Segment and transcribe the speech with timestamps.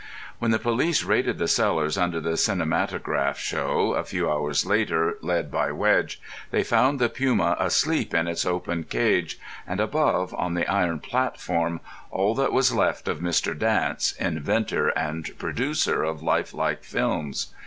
[0.39, 5.51] When the police raided the cellars under the cinematograph show a few hours later, led
[5.51, 10.65] by Wedge, they found the puma asleep in its open cage, and above, on the
[10.67, 13.55] iron platform, all that was left of Mr.
[13.55, 17.53] Dance, inventor and producer of life like films.